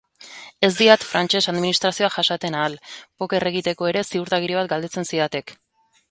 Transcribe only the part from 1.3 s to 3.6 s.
administrazioa jasaten ahal, poker